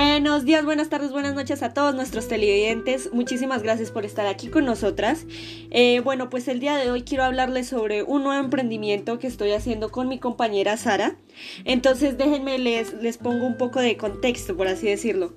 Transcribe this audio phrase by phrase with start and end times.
[0.00, 3.12] Buenos días, buenas tardes, buenas noches a todos nuestros televidentes.
[3.12, 5.26] Muchísimas gracias por estar aquí con nosotras.
[5.72, 9.50] Eh, bueno, pues el día de hoy quiero hablarles sobre un nuevo emprendimiento que estoy
[9.50, 11.16] haciendo con mi compañera Sara.
[11.64, 15.34] Entonces déjenme les, les pongo un poco de contexto, por así decirlo.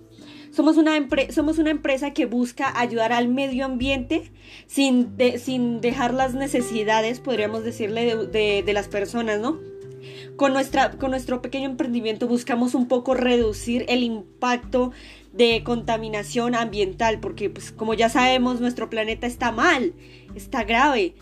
[0.52, 0.91] Somos una,
[1.31, 4.31] somos una empresa que busca ayudar al medio ambiente
[4.67, 9.71] sin, sin dejar las necesidades, podríamos decirle, de, de las personas, ¿no?
[10.35, 14.91] Con, nuestra, con nuestro pequeño emprendimiento buscamos un poco reducir el impacto
[15.33, 19.93] de contaminación ambiental, porque pues como ya sabemos nuestro planeta está mal,
[20.35, 21.15] está grave.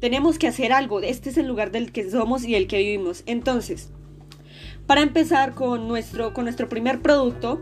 [0.00, 1.00] Tenemos que hacer algo.
[1.00, 3.22] Este es el lugar del que somos y el que vivimos.
[3.26, 3.90] Entonces,
[4.86, 7.60] para empezar con nuestro, con nuestro primer producto,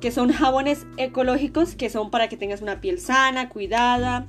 [0.00, 4.28] que son jabones ecológicos, que son para que tengas una piel sana, cuidada,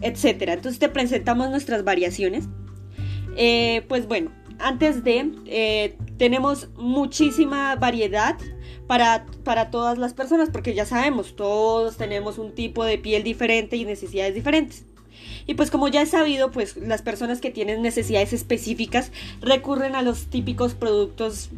[0.00, 0.24] etc.
[0.48, 2.48] Entonces te presentamos nuestras variaciones.
[3.36, 8.36] Eh, pues bueno, antes de, eh, tenemos muchísima variedad
[8.86, 13.76] para, para todas las personas, porque ya sabemos, todos tenemos un tipo de piel diferente
[13.76, 14.84] y necesidades diferentes.
[15.46, 20.02] Y pues como ya he sabido, pues las personas que tienen necesidades específicas recurren a
[20.02, 21.48] los típicos productos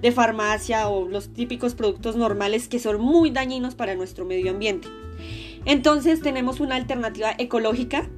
[0.00, 4.86] de farmacia o los típicos productos normales que son muy dañinos para nuestro medio ambiente.
[5.64, 8.08] Entonces tenemos una alternativa ecológica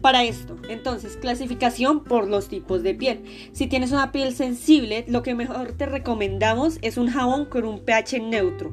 [0.00, 0.56] para esto.
[0.68, 3.22] Entonces, clasificación por los tipos de piel.
[3.52, 7.80] Si tienes una piel sensible, lo que mejor te recomendamos es un jabón con un
[7.80, 8.72] pH neutro.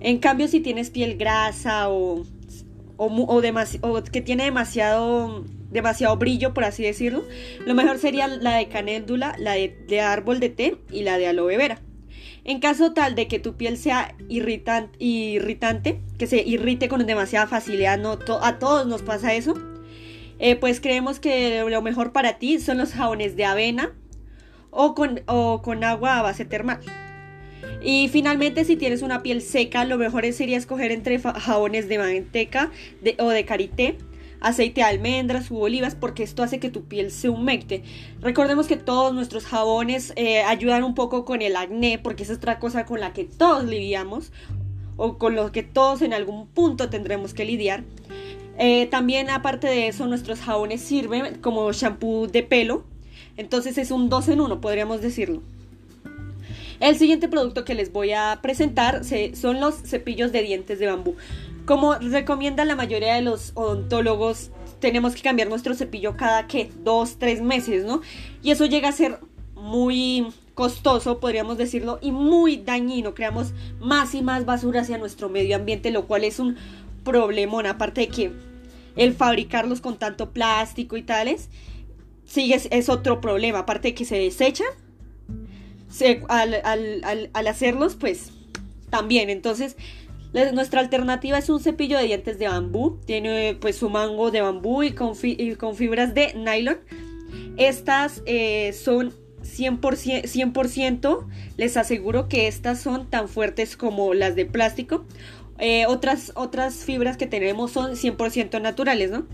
[0.00, 2.24] En cambio, si tienes piel grasa o,
[2.96, 7.24] o, que tiene demasiado, demasiado brillo, por así decirlo,
[7.66, 11.56] lo mejor sería la de canéndula, la de, árbol de té y la de aloe
[11.56, 11.80] vera.
[12.44, 17.98] En caso tal de que tu piel sea irritante, que se irrite con demasiada facilidad,
[17.98, 19.54] no a todos nos pasa eso,
[20.38, 23.92] eh, pues creemos que lo mejor para ti son los jabones de avena
[24.70, 25.20] o con,
[25.62, 26.80] con agua a base termal.
[27.80, 32.70] Y finalmente, si tienes una piel seca, lo mejor sería escoger entre jabones de manteca
[33.18, 33.98] o de karité,
[34.40, 37.82] aceite de almendras u olivas, porque esto hace que tu piel se humecte.
[38.20, 42.58] Recordemos que todos nuestros jabones eh, ayudan un poco con el acné, porque es otra
[42.58, 44.32] cosa con la que todos lidiamos,
[44.96, 47.84] o con lo que todos en algún punto tendremos que lidiar.
[48.58, 52.84] Eh, también aparte de eso, nuestros jabones sirven como shampoo de pelo.
[53.36, 55.42] Entonces es un 2 en 1, podríamos decirlo.
[56.80, 59.02] El siguiente producto que les voy a presentar
[59.34, 61.16] son los cepillos de dientes de bambú.
[61.64, 67.16] Como recomienda la mayoría de los odontólogos, tenemos que cambiar nuestro cepillo cada que dos,
[67.18, 68.00] tres meses, ¿no?
[68.42, 69.18] Y eso llega a ser
[69.54, 73.14] muy costoso, podríamos decirlo, y muy dañino.
[73.14, 76.56] Creamos más y más basura hacia nuestro medio ambiente, lo cual es un
[77.04, 77.66] problemón.
[77.66, 78.32] Aparte de que
[78.98, 81.48] el fabricarlos con tanto plástico y tales,
[82.26, 83.60] sigue, es otro problema.
[83.60, 84.68] Aparte de que se desechan,
[86.28, 88.32] al, hacerlos, pues
[88.90, 89.30] también.
[89.30, 89.76] Entonces,
[90.52, 92.98] nuestra alternativa es un cepillo de dientes de bambú.
[93.06, 95.14] Tiene pues su mango de bambú y con,
[95.58, 96.78] con fibras de nylon.
[97.56, 99.80] Estas eh, son 100%,
[100.24, 101.26] 100%,
[101.56, 105.04] les aseguro que estas son tan fuertes como las de plástico
[105.58, 109.26] eh, otras, otras fibras que tenemos son 100% naturales, ¿no?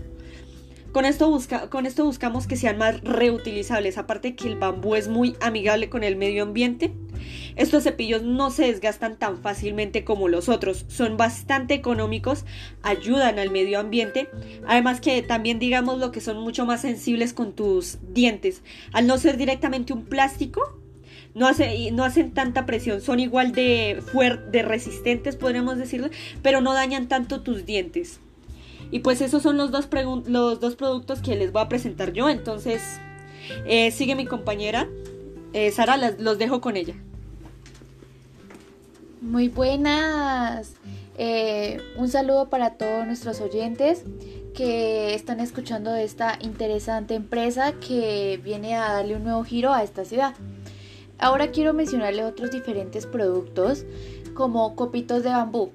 [0.95, 5.09] Con esto, busca, con esto buscamos que sean más reutilizables, aparte que el bambú es
[5.09, 6.93] muy amigable con el medio ambiente.
[7.57, 12.45] Estos cepillos no se desgastan tan fácilmente como los otros, son bastante económicos,
[12.81, 14.29] ayudan al medio ambiente,
[14.65, 18.63] además que también digamos lo que son mucho más sensibles con tus dientes.
[18.93, 20.79] Al no ser directamente un plástico,
[21.35, 24.01] no, hace, no hacen tanta presión, son igual de,
[24.51, 26.09] de resistentes, podríamos decirlo,
[26.41, 28.19] pero no dañan tanto tus dientes.
[28.89, 29.89] Y pues esos son los dos,
[30.27, 32.29] los dos productos que les voy a presentar yo.
[32.29, 32.81] Entonces,
[33.65, 34.87] eh, sigue mi compañera.
[35.53, 36.95] Eh, Sara, los dejo con ella.
[39.21, 40.73] Muy buenas.
[41.17, 44.03] Eh, un saludo para todos nuestros oyentes
[44.53, 49.83] que están escuchando de esta interesante empresa que viene a darle un nuevo giro a
[49.83, 50.35] esta ciudad.
[51.17, 53.85] Ahora quiero mencionarle otros diferentes productos
[54.33, 55.71] como copitos de bambú.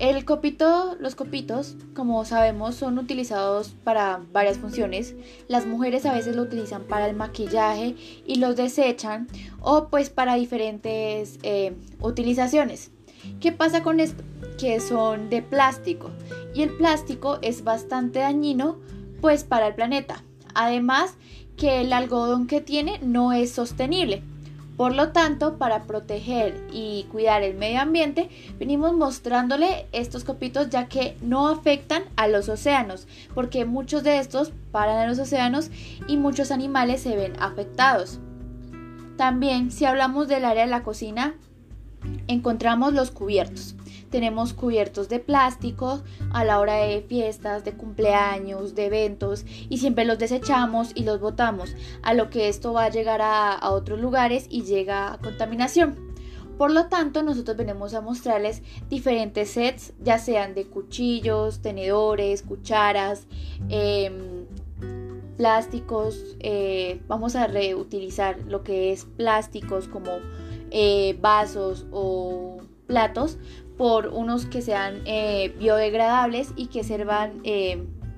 [0.00, 5.14] El copito, los copitos, como sabemos, son utilizados para varias funciones.
[5.46, 7.96] Las mujeres a veces lo utilizan para el maquillaje
[8.26, 9.28] y los desechan
[9.60, 12.92] o pues para diferentes eh, utilizaciones.
[13.40, 14.24] ¿Qué pasa con esto?
[14.58, 16.10] Que son de plástico
[16.54, 18.78] y el plástico es bastante dañino
[19.20, 20.24] pues para el planeta.
[20.54, 21.18] Además
[21.58, 24.22] que el algodón que tiene no es sostenible
[24.80, 30.88] por lo tanto, para proteger y cuidar el medio ambiente, venimos mostrándole estos copitos ya
[30.88, 35.70] que no afectan a los océanos, porque muchos de estos paran en los océanos
[36.08, 38.20] y muchos animales se ven afectados.
[39.18, 41.34] También, si hablamos del área de la cocina,
[42.26, 43.76] encontramos los cubiertos.
[44.10, 46.02] Tenemos cubiertos de plástico
[46.32, 51.20] a la hora de fiestas, de cumpleaños, de eventos y siempre los desechamos y los
[51.20, 55.18] botamos, a lo que esto va a llegar a, a otros lugares y llega a
[55.18, 56.10] contaminación.
[56.60, 63.26] Por lo tanto, nosotros venimos a mostrarles diferentes sets, ya sean de cuchillos, tenedores, cucharas,
[63.70, 64.44] em,
[65.38, 66.36] plásticos.
[66.40, 70.10] Eh, vamos a reutilizar lo que es plásticos como
[70.70, 73.38] eh, vasos o platos
[73.80, 77.42] por unos que sean eh, biodegradables y que sirvan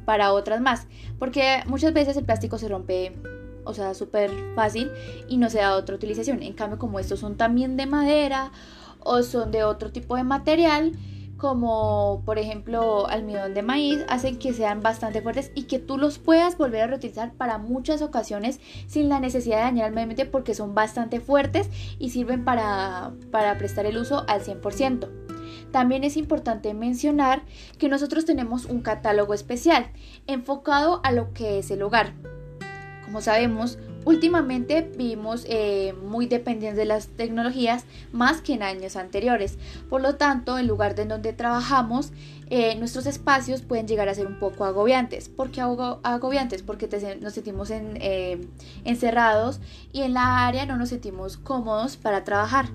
[0.05, 0.89] para otras más.
[1.21, 3.13] Porque muchas veces el plástico se rompe
[3.65, 4.91] o sea, súper fácil
[5.29, 6.43] y no se da otra utilización.
[6.43, 8.51] En cambio, como estos son también de madera
[8.99, 10.99] o son de otro tipo de material,
[11.37, 16.19] como por ejemplo almidón de maíz, hacen que sean bastante fuertes y que tú los
[16.19, 20.27] puedas volver a reutilizar para muchas ocasiones sin la necesidad de dañar el medio ambiente
[20.27, 21.69] porque son bastante fuertes
[21.99, 25.22] y sirven para, para prestar el uso al 100%.
[25.71, 27.43] También es importante mencionar
[27.79, 29.87] que nosotros tenemos un catálogo especial
[30.27, 32.13] enfocado a lo que es el hogar.
[33.05, 39.59] Como sabemos, últimamente vivimos eh, muy dependientes de las tecnologías más que en años anteriores.
[39.89, 42.13] Por lo tanto, el lugar de donde trabajamos,
[42.49, 45.29] eh, nuestros espacios pueden llegar a ser un poco agobiantes.
[45.29, 46.63] ¿Por qué agobiantes?
[46.63, 46.89] Porque
[47.21, 48.47] nos sentimos eh,
[48.85, 49.61] encerrados
[49.93, 52.67] y en la área no nos sentimos cómodos para trabajar.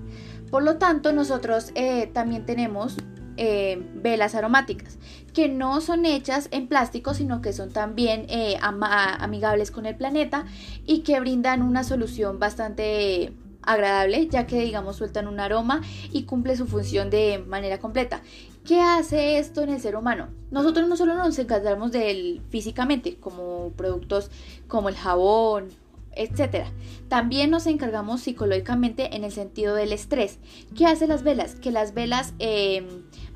[0.50, 1.72] Por lo tanto, nosotros
[2.12, 2.96] también tenemos
[3.40, 4.98] eh, velas aromáticas,
[5.32, 10.44] que no son hechas en plástico, sino que son también eh, amigables con el planeta
[10.84, 16.56] y que brindan una solución bastante agradable, ya que digamos sueltan un aroma y cumple
[16.56, 18.22] su función de manera completa.
[18.64, 20.30] ¿Qué hace esto en el ser humano?
[20.50, 24.32] Nosotros no solo nos encargamos de él físicamente, como productos
[24.66, 25.68] como el jabón
[26.14, 26.66] etc.
[27.08, 30.38] También nos encargamos psicológicamente en el sentido del estrés.
[30.76, 31.54] ¿Qué hacen las velas?
[31.54, 32.86] Que las velas em,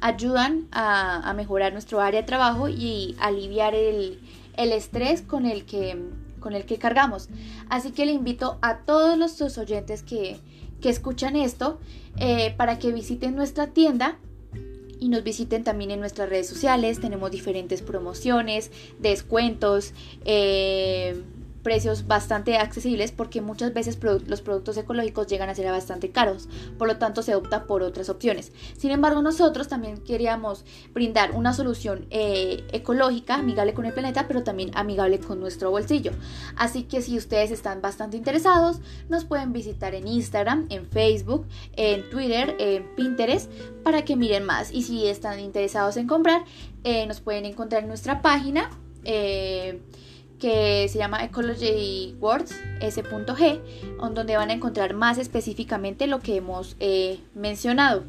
[0.00, 4.18] ayudan a, mejorar nuestro área de trabajo y aliviar el,
[4.56, 5.96] estrés con el, que,
[6.40, 7.28] con el que cargamos.
[7.68, 10.38] Así que le invito a todos los oyentes que,
[10.82, 11.78] escuchan esto
[12.16, 14.18] eh, para que visiten nuestra tienda
[15.02, 17.00] y nos visiten también en nuestras redes sociales.
[17.00, 18.70] Tenemos diferentes promociones,
[19.00, 19.94] descuentos.
[20.24, 21.22] Eh,
[21.62, 26.48] precios bastante accesibles porque muchas veces los productos ecológicos llegan a ser bastante caros,
[26.78, 28.52] por lo tanto se opta por otras opciones.
[28.76, 34.42] Sin embargo, nosotros también queríamos brindar una solución eh, ecológica, amigable con el planeta, pero
[34.42, 36.12] también amigable con nuestro bolsillo.
[36.56, 42.08] Así que si ustedes están bastante interesados, nos pueden visitar en Instagram, en Facebook, en
[42.10, 43.50] Twitter, en Pinterest,
[43.82, 44.72] para que miren más.
[44.72, 46.44] Y si están interesados en comprar,
[46.84, 48.70] eh, nos pueden encontrar en nuestra página.
[49.04, 49.80] Eh,
[50.42, 53.60] que se llama Ecology Words S.G,
[54.12, 58.02] donde van a encontrar más específicamente lo que hemos eh, mencionado.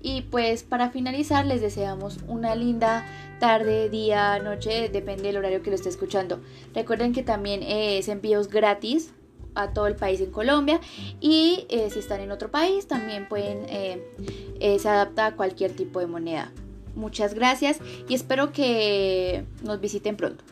[0.00, 3.04] Y pues para finalizar les deseamos una linda
[3.40, 6.40] tarde, día, noche, depende del horario que lo esté escuchando.
[6.76, 9.12] Recuerden que también es envíos gratis
[9.56, 10.80] a todo el país en Colombia
[11.20, 15.98] y eh, si están en otro país también pueden eh, se adapta a cualquier tipo
[15.98, 16.52] de moneda.
[16.94, 20.44] Muchas gracias y espero que nos visiten pronto.